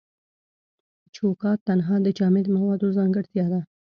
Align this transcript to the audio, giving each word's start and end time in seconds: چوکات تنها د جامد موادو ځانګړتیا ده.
چوکات 1.15 1.59
تنها 1.67 1.95
د 2.05 2.07
جامد 2.17 2.45
موادو 2.55 2.95
ځانګړتیا 2.97 3.45
ده. 3.53 3.61